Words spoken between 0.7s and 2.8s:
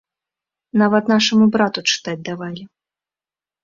Нават нашаму брату чытаць давалі.